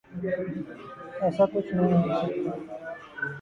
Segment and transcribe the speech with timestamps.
[1.23, 2.27] ایسا کچھ نہیں ہونا تھا۔